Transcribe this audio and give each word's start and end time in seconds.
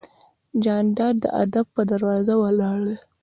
جانداد 0.63 1.15
د 1.23 1.25
ادب 1.43 1.65
په 1.75 1.81
دروازه 1.91 2.33
ولاړ 2.43 2.77
دی. 2.87 2.97